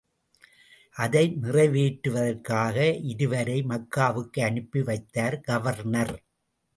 [0.95, 2.77] அதை நிறைவேற்றுவதற்காக
[3.03, 6.15] இருவரை மக்காவுக்கு அனுப்பி வைத்தார் கவர்னர்.